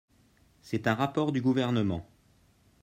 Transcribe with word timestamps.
C’est 0.63 0.87
un 0.87 0.95
rapport 0.95 1.31
du 1.31 1.41
Gouvernement. 1.43 2.09